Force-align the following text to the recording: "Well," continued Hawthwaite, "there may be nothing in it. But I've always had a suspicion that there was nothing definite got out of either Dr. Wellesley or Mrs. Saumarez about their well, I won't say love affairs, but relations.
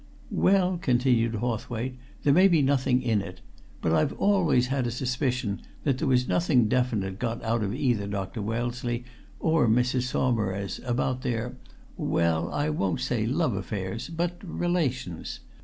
"Well," 0.33 0.79
continued 0.79 1.35
Hawthwaite, 1.35 1.95
"there 2.23 2.33
may 2.33 2.47
be 2.47 2.63
nothing 2.63 3.03
in 3.03 3.21
it. 3.21 3.41
But 3.83 3.93
I've 3.93 4.13
always 4.13 4.65
had 4.65 4.87
a 4.87 4.89
suspicion 4.89 5.61
that 5.83 5.99
there 5.99 6.07
was 6.07 6.27
nothing 6.27 6.67
definite 6.67 7.19
got 7.19 7.43
out 7.43 7.61
of 7.61 7.75
either 7.75 8.07
Dr. 8.07 8.41
Wellesley 8.41 9.05
or 9.39 9.67
Mrs. 9.67 10.07
Saumarez 10.09 10.79
about 10.83 11.21
their 11.21 11.55
well, 11.97 12.51
I 12.51 12.71
won't 12.71 13.01
say 13.01 13.27
love 13.27 13.53
affairs, 13.53 14.09
but 14.09 14.37
relations. 14.43 15.41